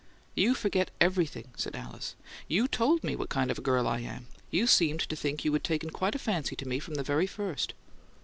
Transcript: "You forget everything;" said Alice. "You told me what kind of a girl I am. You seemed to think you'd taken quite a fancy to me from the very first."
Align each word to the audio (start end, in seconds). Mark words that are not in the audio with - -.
"You 0.33 0.55
forget 0.55 0.89
everything;" 0.99 1.49
said 1.55 1.75
Alice. 1.75 2.15
"You 2.47 2.67
told 2.67 3.03
me 3.03 3.15
what 3.15 3.29
kind 3.29 3.51
of 3.51 3.59
a 3.59 3.61
girl 3.61 3.87
I 3.87 3.99
am. 3.99 4.25
You 4.49 4.65
seemed 4.65 5.01
to 5.01 5.15
think 5.15 5.45
you'd 5.45 5.63
taken 5.63 5.91
quite 5.91 6.15
a 6.15 6.17
fancy 6.17 6.55
to 6.55 6.67
me 6.67 6.79
from 6.79 6.95
the 6.95 7.03
very 7.03 7.27
first." 7.27 7.75